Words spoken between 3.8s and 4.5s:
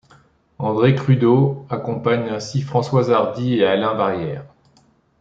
Barrière.